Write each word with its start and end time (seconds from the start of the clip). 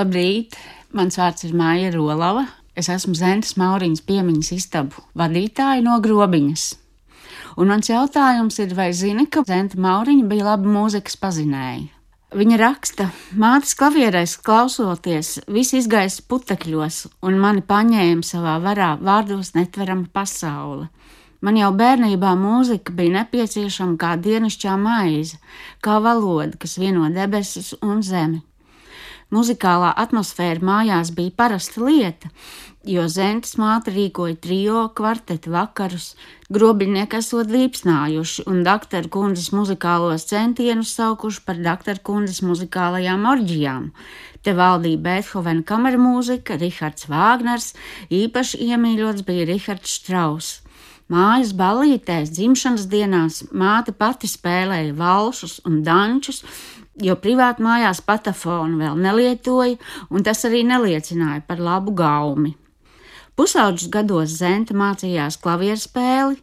Labrīt! 0.00 0.54
Mans 0.96 1.18
vārds 1.20 1.44
ir 1.44 1.50
Māja 1.52 1.90
Rolava. 1.92 2.46
Es 2.78 2.86
esmu 2.88 3.12
Zentas 3.18 3.58
Mauriņas 3.60 4.00
piemiņas 4.08 4.48
istabu 4.54 5.02
vadītāja 5.18 5.82
no 5.84 5.98
Grobiņas. 6.00 6.62
Un 7.60 7.68
mans 7.68 7.90
jautājums 7.90 8.56
ir, 8.64 8.72
vai 8.78 8.94
zini, 8.96 9.26
ka 9.28 9.42
Zenta 9.44 9.76
Mauriņa 9.76 10.24
bija 10.30 10.46
laba 10.46 10.72
mūzikas 10.72 11.20
pazinēja? 11.20 11.90
Viņa 12.32 12.60
raksta, 12.62 13.10
mātes 13.36 13.76
klavierēs 13.76 14.38
klausoties, 14.46 15.34
viss 15.52 15.76
izgaisa 15.76 16.24
putekļos, 16.32 17.02
un 17.20 17.36
mani 17.42 17.60
paņēma 17.60 18.24
savā 18.24 18.56
varā 18.64 18.94
vārdos 19.04 19.52
netverama 19.58 20.08
pasaule. 20.16 20.88
Man 21.44 21.60
jau 21.60 21.74
bērnībā 21.76 22.38
mūzika 22.40 22.96
bija 22.96 23.18
nepieciešama 23.20 24.00
kā 24.00 24.16
dienasčā 24.16 24.80
maize, 24.80 25.42
kā 25.84 26.00
valoda, 26.00 26.56
kas 26.56 26.80
vieno 26.80 27.10
debesis 27.12 27.74
un 27.82 28.00
zemi. 28.00 28.46
Muzikālā 29.30 29.92
atmosfēra 30.02 30.58
mājās 30.66 31.12
bija 31.14 31.30
parasta 31.38 31.84
lieta, 31.86 32.30
jo 32.82 33.04
Zentas 33.06 33.54
māte 33.60 33.92
rīkoja 33.94 34.34
trijo 34.42 34.80
kvartetu 34.98 35.52
vakarus, 35.54 36.16
grobiņnieki 36.50 37.18
esot 37.20 37.52
līpsnājuši 37.54 38.46
un 38.50 38.64
doktora 38.66 39.10
kundzes 39.14 39.52
muzikālos 39.54 40.26
centienus 40.32 40.96
saukuši 40.98 41.44
par 41.46 41.60
doktora 41.62 42.02
kundzes 42.10 42.42
muzikālajām 42.42 43.28
orģijām. 43.34 43.92
Te 44.42 44.56
valdīja 44.56 45.02
Beethovena 45.04 45.62
kamera 45.68 46.00
mūzika, 46.00 46.58
Rihards 46.58 47.06
Vāgners, 47.12 47.74
īpaši 48.10 48.64
iemīļots 48.66 49.22
bija 49.28 49.46
Rihards 49.52 49.94
Strauss. 50.00 50.58
Mājas 51.10 51.50
balītēs, 51.58 52.30
dzimšanas 52.34 52.86
dienās 52.90 53.40
māte 53.50 53.90
pati 53.94 54.30
spēlēja 54.30 54.94
valšus 54.94 55.56
un 55.66 55.80
dančus, 55.86 56.44
jo 57.04 57.16
privāti 57.20 57.64
mājās 57.64 58.02
patafonu 58.06 58.80
vēl 58.80 58.98
nelietoja, 59.00 59.78
un 60.10 60.26
tas 60.26 60.44
arī 60.48 60.62
neliecināja 60.68 61.44
par 61.48 61.62
labu 61.62 61.94
gaumi. 61.96 62.54
Pusauģis 63.38 63.88
gados 63.92 64.36
Zenta 64.40 64.76
mācījās 64.76 65.38
klavieru 65.40 65.80
spēli, 65.80 66.40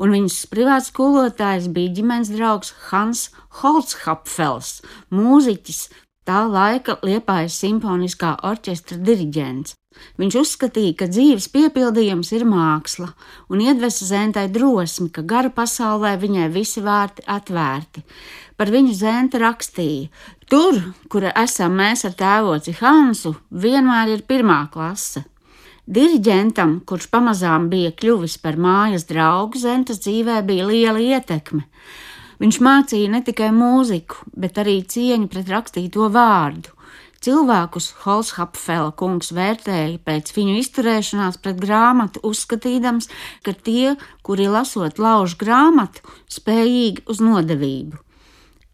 un 0.00 0.14
viņas 0.16 0.38
privāts 0.50 0.90
skolotājs 0.90 1.68
bija 1.74 1.94
ģimenes 1.98 2.32
draugs 2.34 2.72
Hans 2.90 3.28
Holzhapfels, 3.60 4.80
mūziķis, 5.14 5.84
tā 6.26 6.44
laika 6.50 6.98
Liepājas 7.06 7.60
simfoniskā 7.62 8.36
orķestra 8.50 8.98
diriģents. 8.98 9.79
Viņš 10.20 10.34
uzskatīja, 10.38 10.94
ka 11.00 11.06
dzīves 11.10 11.48
piepildījums 11.50 12.28
ir 12.36 12.44
māksla, 12.46 13.08
un 13.50 13.62
iedvesa 13.64 14.06
Zentai 14.06 14.44
drosmi, 14.52 15.08
ka 15.10 15.24
gara 15.26 15.50
pasaulē 15.50 16.12
viņai 16.22 16.46
visi 16.54 16.82
vārti 16.84 17.24
atvērti. 17.26 18.04
Par 18.54 18.70
viņu 18.70 18.94
Zenta 18.94 19.40
rakstīja: 19.42 20.06
Tur, 20.46 20.78
kur 21.10 21.26
esam 21.30 21.74
mēs 21.80 22.04
ar 22.06 22.14
tēvoci 22.22 22.76
Hansu, 22.78 23.34
vienmēr 23.50 24.14
ir 24.14 24.22
pirmā 24.30 24.60
klase. 24.70 25.24
Diriģentam, 25.90 26.80
kurš 26.86 27.08
pamazām 27.10 27.66
bija 27.72 27.90
kļuvis 27.90 28.36
par 28.44 28.60
mājas 28.60 29.08
draugu, 29.10 29.58
Zentas 29.58 29.98
dzīvē 30.04 30.38
bija 30.46 30.68
liela 30.70 31.02
ietekme. 31.02 31.64
Viņš 32.40 32.58
mācīja 32.62 33.10
ne 33.10 33.24
tikai 33.26 33.50
mūziku, 33.52 34.22
bet 34.38 34.60
arī 34.62 34.80
cieņu 34.86 35.26
pret 35.32 35.50
rakstīto 35.50 36.06
vārdu. 36.14 36.76
Cilvēkus 37.20 37.90
Holshapfela 38.00 38.94
kungs 38.96 39.28
vērtēja 39.36 39.98
pēc 40.08 40.30
viņu 40.32 40.54
izturēšanās 40.62 41.36
pret 41.44 41.58
grāmatu, 41.60 42.22
uzskatīdams, 42.24 43.10
ka 43.44 43.52
tie, 43.52 43.98
kuri 44.24 44.46
lasot 44.48 44.96
lauž 44.96 45.34
grāmatu, 45.42 46.00
spējīgi 46.32 47.04
uz 47.12 47.20
nodevību. 47.20 48.00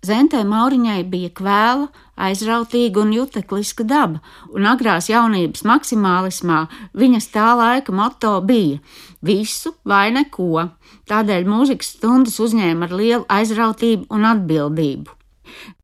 Zentē 0.06 0.44
Mauriņai 0.46 1.00
bija 1.10 1.32
kvēla, 1.34 1.88
aizrautīga 2.28 3.02
un 3.02 3.10
jutekliska 3.16 3.82
daba, 3.82 4.22
un 4.54 4.70
agrās 4.70 5.10
jaunības 5.10 5.66
maksimālismā 5.66 6.62
viņas 6.94 7.30
tā 7.34 7.48
laika 7.58 7.90
moto 7.90 8.36
bija 8.46 8.78
visu 9.26 9.74
vai 9.82 10.12
neko. 10.14 10.68
Tādēļ 11.10 11.50
mūzikas 11.50 11.96
stundas 11.96 12.38
uzņēma 12.46 12.86
ar 12.86 12.98
lielu 13.02 13.24
aizrautību 13.40 14.06
un 14.14 14.30
atbildību. 14.36 15.15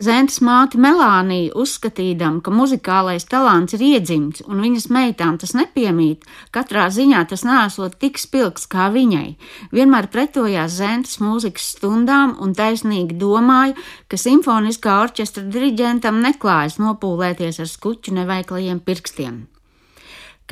Zentas 0.02 0.40
māte 0.44 0.80
Melānija, 0.80 1.52
uzskatīdama, 1.58 2.40
ka 2.44 2.52
muzikālais 2.54 3.26
talants 3.28 3.76
ir 3.76 3.84
iedzimts 3.86 4.44
un 4.48 4.62
viņas 4.64 4.88
meitām 4.92 5.38
tas 5.40 5.54
nepiemīt, 5.58 6.26
katrā 6.54 6.88
ziņā 6.92 7.22
tas 7.30 7.46
nesot 7.48 7.98
tik 8.02 8.20
spilgts 8.22 8.68
kā 8.72 8.88
viņai, 8.94 9.36
vienmēr 9.74 10.10
pretojās 10.12 10.78
Zentas 10.80 11.20
mūzikas 11.22 11.72
stundām 11.76 12.36
un 12.42 12.56
taisnīgi 12.58 13.18
domāja, 13.20 13.76
ka 14.08 14.20
simfoniskā 14.20 15.00
orķestra 15.06 15.46
diriģentam 15.46 16.20
neklājas 16.24 16.80
nopūlēties 16.82 17.62
ar 17.62 17.72
skuķu 17.76 18.18
neveiklajiem 18.20 18.82
pirkstiem. 18.84 19.51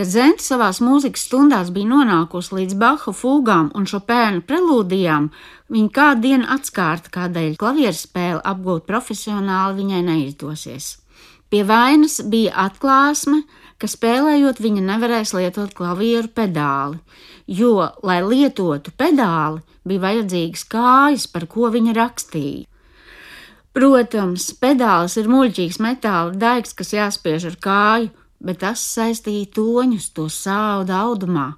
Kad 0.01 0.09
Zenta 0.09 0.41
savās 0.41 0.79
mūzikas 0.81 1.27
stundās 1.27 1.69
bija 1.77 1.91
nonākusi 1.91 2.55
līdz 2.57 2.77
Baha 2.81 3.13
fūgām 3.13 3.67
un 3.77 3.85
Šopēna 3.85 4.39
prelūdijām, 4.49 5.27
viņa 5.69 5.91
kādu 5.93 6.23
dienu 6.25 6.47
atskārta, 6.55 7.11
kādēļ 7.13 7.59
klavieru 7.61 7.99
spēli 7.99 8.39
apgūt 8.49 8.87
profesionāli 8.89 9.83
viņai 9.83 9.99
neizdosies. 10.07 10.87
Pie 11.53 11.61
vainas 11.69 12.17
bija 12.33 12.55
atklāsme, 12.63 13.43
ka 13.77 13.91
spēlējot 13.93 14.63
viņa 14.65 14.87
nevarēs 14.87 15.35
lietot 15.37 15.77
klavieru 15.77 16.33
pedāli, 16.33 16.97
jo, 17.45 17.75
lai 18.01 18.23
lietotu 18.25 18.95
pedāli, 18.97 19.61
bija 19.85 20.07
vajadzīgas 20.07 20.65
kājas, 20.73 21.29
par 21.29 21.45
ko 21.45 21.69
viņa 21.77 21.99
rakstīja. 22.01 22.65
Protams, 23.77 24.49
pedālis 24.65 25.21
ir 25.21 25.29
muļķīgs 25.29 25.83
metāla 25.85 26.33
daigs, 26.33 26.73
kas 26.73 26.97
jāspiež 26.97 27.51
ar 27.53 27.61
kāju, 27.69 28.11
bet 28.41 28.63
tas 28.65 28.83
saistīja 28.97 29.51
toņus, 29.57 30.11
to 30.17 30.29
sāu 30.33 30.85
daudumā. 30.89 31.53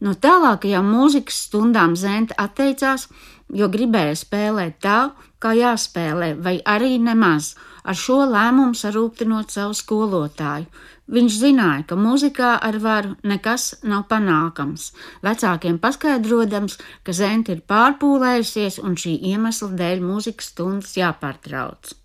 No 0.00 0.14
tālākajām 0.16 0.86
mūzikas 0.94 1.42
stundām 1.46 1.96
Zenta 1.98 2.36
atteicās, 2.40 3.08
jo 3.52 3.68
gribēja 3.68 4.16
spēlēt 4.16 4.78
tā, 4.84 5.00
kā 5.40 5.52
jāspēlē, 5.56 6.34
vai 6.40 6.60
arī 6.64 6.96
nemaz, 7.02 7.54
ar 7.84 7.96
šo 7.96 8.22
lēmumu 8.30 8.76
sarūktinot 8.76 9.52
savu 9.52 9.76
skolotāju. 9.76 10.68
Viņš 11.10 11.36
zināja, 11.42 11.84
ka 11.90 11.96
mūzikā 11.98 12.50
ar 12.62 12.76
varu 12.78 13.16
nekas 13.26 13.80
nav 13.82 14.04
panākams, 14.12 14.92
vecākiem 15.26 15.80
paskaidrodams, 15.82 16.78
ka 17.02 17.14
Zenta 17.16 17.56
ir 17.56 17.64
pārpūlējusies 17.66 18.78
un 18.84 18.94
šī 18.94 19.16
iemesla 19.32 19.72
dēļ 19.80 20.04
mūzikas 20.06 20.52
stundas 20.54 20.94
jāpārtrauc. 21.00 21.99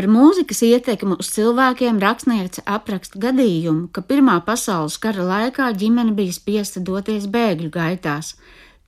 Par 0.00 0.06
mūzikas 0.08 0.62
ietekmi 0.64 1.18
uz 1.20 1.28
cilvēkiem 1.34 1.98
rakstniece 2.00 2.62
apraksta 2.64 3.20
gadījumu, 3.20 3.90
ka 3.92 4.00
Pirmā 4.00 4.38
pasaules 4.46 4.94
kara 5.02 5.26
laikā 5.28 5.66
ģimene 5.82 6.14
bija 6.16 6.32
spiesta 6.32 6.80
doties 6.80 7.26
bēgļu 7.34 7.68
gaitās. 7.74 8.30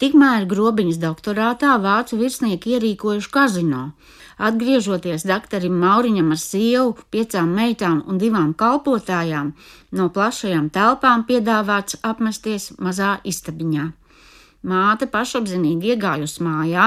Tikmēr 0.00 0.46
grobiņas 0.48 1.02
doktorātā 1.02 1.74
vācu 1.84 2.16
virsnieki 2.16 2.78
ierīkojuši 2.78 3.32
kazino. 3.36 3.82
Atgriežoties 4.40 5.28
doktoram 5.28 5.76
Mauriņam 5.84 6.32
ar 6.32 6.40
sievu, 6.40 6.96
piecām 7.12 7.52
meitām 7.60 8.00
un 8.08 8.16
divām 8.22 8.56
kalpotājām, 8.56 9.52
no 9.92 10.08
plašajām 10.16 10.72
telpām 10.72 11.28
piedāvāts 11.28 12.00
apmesties 12.00 12.72
mazā 12.80 13.18
istabiņā. 13.20 13.90
Māte 14.62 15.08
pašapzinīgi 15.10 15.90
iegājusi 15.96 16.44
mājā, 16.46 16.84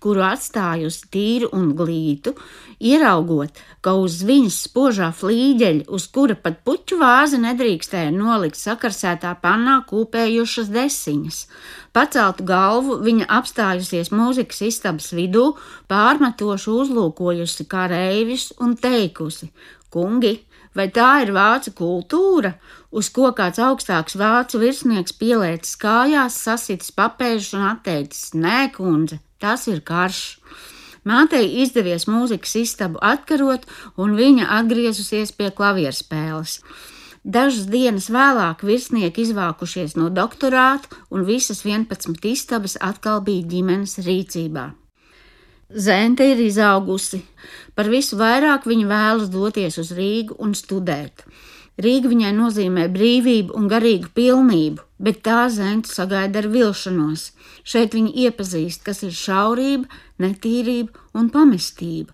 kuru 0.00 0.22
atstājusi 0.24 1.08
tīru 1.12 1.50
un 1.52 1.74
glītu, 1.76 2.32
ieraugot, 2.80 3.60
ka 3.84 3.92
uz 4.00 4.22
viņas 4.24 4.56
spožā 4.64 5.10
flīģeļa, 5.18 5.84
uz 5.92 6.06
kura 6.14 6.38
pat 6.40 6.62
puķu 6.64 6.96
vāzi 7.02 7.40
nedrīkstēja 7.42 8.14
nolikt 8.14 8.56
sakarsētā 8.56 9.34
pannā 9.42 9.82
kūpējušas 9.90 10.72
desiņas. 10.72 11.42
Paceltu 11.92 12.46
galvu 12.48 12.96
viņa 13.04 13.28
apstājusies 13.36 14.12
mūzikas 14.16 14.64
istabas 14.70 15.12
vidū, 15.12 15.50
pārmetoši 15.92 16.72
uzlūkojusi 16.72 17.68
kā 17.68 17.84
reivis 17.92 18.48
un 18.64 18.78
teikusi: 18.80 19.50
Kungi, 19.92 20.38
vai 20.76 20.90
tā 20.94 21.10
ir 21.24 21.34
vācu 21.36 21.74
kultūra? 21.76 22.54
uz 22.90 23.10
ko 23.14 23.30
kāds 23.36 23.60
augstāks 23.62 24.18
vācu 24.18 24.60
virsnieks 24.62 25.14
pielēcis 25.20 25.78
kājās, 25.80 26.38
sasitis 26.44 26.92
papēžus 26.96 27.54
un 27.58 27.66
atteicis: 27.70 28.34
Nē, 28.34 28.70
kundze, 28.74 29.20
tas 29.42 29.66
ir 29.70 29.82
karš. 29.86 30.38
Mātei 31.06 31.46
izdevies 31.62 32.04
mūzikas 32.10 32.58
istabu 32.60 33.00
atkarot, 33.00 33.64
un 33.96 34.18
viņa 34.18 34.50
atgriezusies 34.58 35.32
pie 35.32 35.48
klavierspēles. 35.56 36.58
Dažas 37.24 37.66
dienas 37.72 38.08
vēlāk 38.12 38.64
virsnieki 38.64 39.24
izvākušies 39.26 39.96
no 39.96 40.08
doktorāta, 40.12 40.88
un 41.12 41.24
visas 41.28 41.64
11 41.64 42.28
istabas 42.28 42.76
atkal 42.80 43.24
bija 43.24 43.48
ģimenes 43.48 43.98
rīcībā. 44.04 44.70
Zente 45.70 46.26
ir 46.26 46.40
izaugusi, 46.42 47.20
par 47.78 47.86
visu 47.86 48.16
vairāk 48.18 48.64
viņa 48.66 48.86
vēlas 48.90 49.28
doties 49.30 49.78
uz 49.78 49.92
Rīgu 49.94 50.34
un 50.42 50.56
studēt. 50.58 51.22
Rīga 51.80 52.10
viņai 52.10 52.32
nozīmē 52.34 52.88
brīvību 52.90 53.54
un 53.56 53.68
garīgu 53.70 54.10
pilnību, 54.16 54.82
bet 54.98 55.22
tā 55.24 55.44
zenta 55.48 55.88
sagaida 55.88 56.42
ar 56.42 56.48
vilšanos. 56.50 57.30
Šeit 57.62 57.94
viņa 57.94 58.10
iepazīst, 58.24 58.82
kas 58.84 59.04
ir 59.06 59.14
šaurība, 59.14 59.86
netīrība 60.18 61.06
un 61.14 61.30
pamestība, 61.30 62.12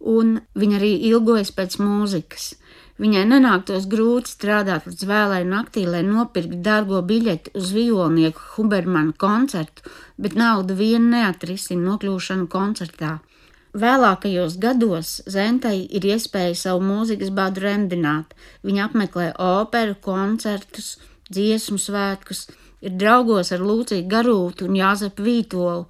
un 0.00 0.40
viņa 0.56 0.80
arī 0.80 0.92
ilgojas 1.12 1.52
pēc 1.52 1.76
mūzikas. 1.82 2.54
Viņai 2.96 3.26
nenāktos 3.28 3.84
grūti 3.92 4.32
strādāt 4.32 4.86
līdz 4.88 5.04
vēlai 5.08 5.42
naktī, 5.44 5.82
lai 5.84 6.00
nopirktu 6.06 6.62
dārgo 6.64 7.02
biļeti 7.04 7.52
uz 7.60 7.72
violnieku 7.76 8.40
Hubermana 8.54 9.12
koncertu, 9.20 9.84
bet 10.16 10.36
nauda 10.38 10.76
vien 10.78 11.10
neatrisina 11.12 11.90
nokļūšanu 11.90 12.48
koncertā. 12.48 13.18
Vēlākajos 13.76 14.56
gados 14.56 15.10
Zentai 15.28 15.82
ir 15.98 16.06
iespēja 16.08 16.54
savu 16.56 16.80
mūzikas 16.86 17.28
bādu 17.36 17.66
remdināt. 17.66 18.32
Viņa 18.64 18.86
apmeklē 18.88 19.26
operu, 19.44 19.98
koncertus, 20.00 20.94
dziesmu 21.32 21.78
svētkus, 21.80 22.46
ir 22.84 22.94
draugos 23.00 23.52
ar 23.54 23.64
Lūciju 23.64 24.06
Garūtu 24.10 24.68
un 24.68 24.78
Jāzepu 24.78 25.26
Vītolu. 25.26 25.86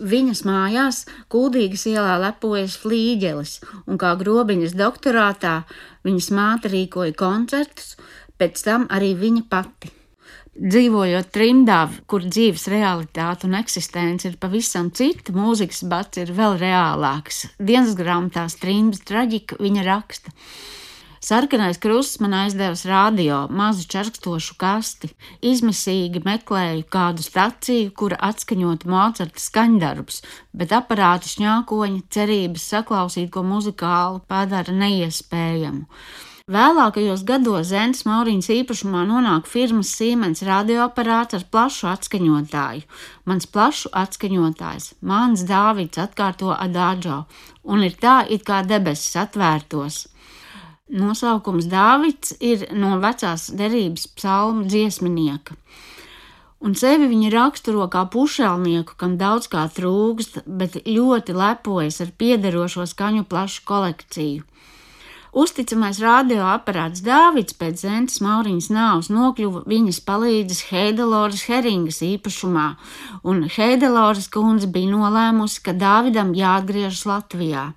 Viņas 0.00 0.46
mājās 0.48 1.04
Kuldīgas 1.28 1.84
ielā 1.90 2.16
lepojas 2.22 2.78
flīģelis, 2.80 3.58
un 3.84 4.00
kā 4.00 4.14
grobiņas 4.16 4.72
doktorātā 4.78 5.60
viņas 6.08 6.30
māte 6.32 6.72
rīkoja 6.72 7.12
koncertus, 7.20 7.96
pēc 8.40 8.64
tam 8.64 8.88
arī 8.88 9.12
viņa 9.20 9.44
pati. 9.52 9.92
Dzīvojot 10.60 11.28
trimdā, 11.32 11.84
kur 12.10 12.24
dzīves 12.26 12.66
realitāte 12.72 13.46
un 13.46 13.54
eksistence 13.60 14.26
ir 14.28 14.34
pavisam 14.40 14.90
cita, 14.90 15.32
mūzikas 15.32 15.84
bats 15.88 16.20
ir 16.20 16.32
vēl 16.36 16.58
reālāks. 16.60 17.46
Dienas 17.56 17.94
grāmatās 17.96 18.58
trimbas 18.60 19.04
traģika 19.06 19.60
viņa 19.60 19.86
raksta. 19.86 20.34
Sarkanais 21.20 21.76
krusts 21.76 22.16
man 22.20 22.32
aizdevis 22.32 22.86
radio, 22.88 23.42
mazu 23.52 23.84
čarkstošu 23.92 24.54
kasti. 24.56 25.10
Izmisīgi 25.44 26.22
meklēju 26.24 26.86
kādu 26.88 27.20
staciju, 27.20 27.90
kura 27.92 28.16
atskaņot 28.30 28.86
Mocarta 28.88 29.42
skaņdarbus, 29.44 30.22
bet 30.56 30.72
aparāta 30.72 31.28
šņākoņa 31.28 32.00
cerības 32.16 32.64
saklausīt 32.72 33.28
ko 33.34 33.42
muzikālu 33.44 34.22
padara 34.32 34.72
neiespējamu. 34.72 35.84
Vēlākajos 36.50 37.26
gados 37.28 37.68
Zēnas 37.68 38.06
Mauriņas 38.08 38.48
īpašumā 38.54 39.02
nonāk 39.10 39.44
firmas 39.46 39.90
Siemens 39.98 40.40
radioaparāts 40.48 41.36
ar 41.36 41.44
plašu 41.52 41.90
atskaņotāju. 41.90 42.86
Mans 43.28 43.44
plašu 43.44 43.92
atskaņotājs, 43.92 44.94
mans 45.04 45.44
Dāvids 45.44 46.00
atkārto 46.00 46.56
Adāģo, 46.56 47.20
un 47.68 47.84
ir 47.84 48.00
tā, 48.00 48.22
it 48.24 48.48
kā 48.48 48.62
debesis 48.64 49.20
atvērtos. 49.20 50.06
Nosaukums 50.90 51.68
Dāvids 51.70 52.34
ir 52.42 52.66
no 52.74 52.96
vecās 53.02 53.48
derības 53.54 54.08
psalmu 54.18 54.66
dziesminieka. 54.66 55.54
Un 56.60 56.74
sevi 56.76 57.06
viņa 57.08 57.30
raksturo 57.32 57.86
kā 57.88 58.02
pušelnieku, 58.12 58.96
kam 59.00 59.14
daudz 59.20 59.46
kā 59.48 59.62
trūkst, 59.72 60.42
bet 60.44 60.82
ļoti 60.84 61.36
lepojas 61.36 62.02
ar 62.04 62.10
piederošo 62.20 62.84
skaņu 62.90 63.24
plašu 63.30 63.64
kolekciju. 63.70 64.42
Uzticamais 65.30 66.00
radioaparāts 66.02 67.04
Dāvids 67.06 67.54
pēc 67.54 67.84
Zentas 67.84 68.18
Mauriņas 68.24 68.66
nāvs 68.74 69.10
nokļuva 69.14 69.60
viņas 69.70 70.00
palīdzes 70.02 70.64
Heideloras 70.72 71.44
Heringas 71.46 72.00
īpašumā, 72.02 72.64
un 73.22 73.44
Heideloras 73.46 74.26
kundze 74.34 74.66
bija 74.74 74.90
nolēmusi, 74.90 75.60
ka 75.62 75.70
Dāvidam 75.78 76.32
jāatgriežas 76.34 77.04
Latvijā. 77.06 77.68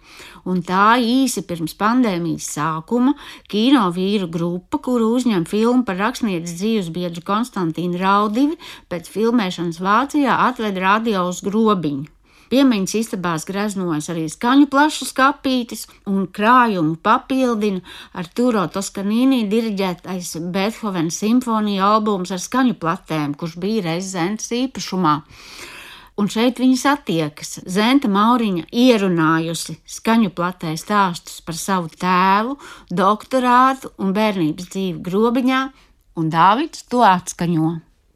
Un 0.50 0.64
tā 0.66 0.98
īsi 0.98 1.46
pirms 1.46 1.78
pandēmijas 1.78 2.50
sākuma 2.58 3.14
kino 3.54 3.86
vīru 3.94 4.32
grupa, 4.34 4.82
kuru 4.82 5.12
uzņem 5.20 5.46
filmu 5.46 5.86
par 5.86 6.02
rakstnieces 6.02 6.58
dzīves 6.58 6.90
biedru 6.96 7.22
Konstantīnu 7.30 8.02
Raudivi, 8.02 8.58
pēc 8.90 9.14
filmēšanas 9.14 9.78
Vācijā 9.78 10.42
atved 10.50 10.82
radio 10.82 11.28
uz 11.30 11.46
grobiņu. 11.46 12.13
Piemiņas 12.54 12.92
istabās 13.00 13.48
graznojas 13.50 14.12
arī 14.14 14.28
skaņu 14.30 14.68
plašas 14.70 15.10
kapītis, 15.18 15.88
un 16.06 16.28
krājumu 16.30 17.00
papildina 17.02 17.80
ar 18.14 18.28
Turo 18.30 18.68
Toskanīnī 18.70 19.40
diriģētais 19.50 20.36
Beethoven 20.54 21.10
simfonija 21.10 21.88
albums 21.96 22.30
ar 22.36 22.44
skaņu 22.44 22.76
platēm, 22.78 23.32
kurš 23.34 23.56
bija 23.64 23.88
reiz 23.88 24.12
Zentes 24.12 24.54
īpašumā. 24.54 25.16
Un 26.22 26.30
šeit 26.30 26.62
viņi 26.62 26.78
satiekas. 26.78 27.56
Zenta 27.66 28.12
Mauriņa 28.14 28.68
ierunājusi 28.70 29.80
skaņu 29.96 30.30
platē 30.38 30.76
stāstus 30.78 31.42
par 31.42 31.58
savu 31.58 31.90
tēvu, 31.90 32.60
doktorātu 32.94 33.96
un 33.98 34.14
bērnības 34.14 34.70
dzīvi 34.70 35.02
grobiņā, 35.10 35.64
un 36.22 36.30
Dāvids 36.38 36.86
to 36.86 37.02
atskaņo. 37.02 37.74